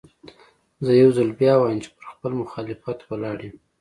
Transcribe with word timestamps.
زه 0.85 0.91
يو 1.01 1.09
ځل 1.17 1.29
بيا 1.39 1.53
وايم 1.57 1.79
چې 1.83 1.89
پر 1.95 2.03
خپل 2.13 2.31
مخالفت 2.41 2.97
ولاړ 3.09 3.37
يم. 3.45 3.55